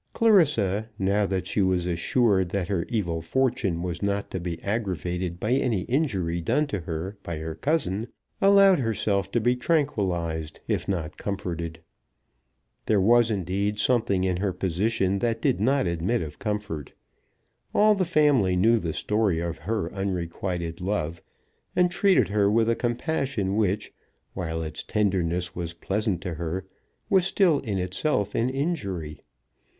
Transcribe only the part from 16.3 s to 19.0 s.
comfort. All the family knew the